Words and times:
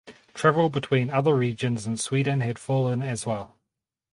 Travel 0.33 0.71
between 0.71 1.11
other 1.11 1.35
regions 1.35 1.85
in 1.85 1.95
Sweden 1.95 2.41
had 2.41 2.57
fallen 2.57 3.03
as 3.03 3.27
well. 3.27 3.59